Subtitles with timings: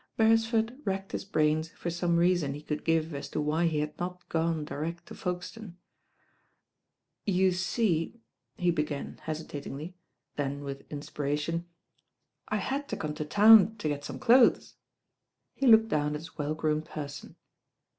[0.17, 3.95] Bcresford racked his brains for some reason he could give as to why he had
[3.99, 5.77] not gone direct to Folke stone.
[7.23, 8.19] "You see"
[8.57, 9.95] he began hesitatingly,
[10.37, 11.37] then with in Tit u xl ^""^*°'°"»^'°
[13.69, 14.73] ^°^"^° get some clothes.
[15.53, 17.35] He looked down at his well groomed per son.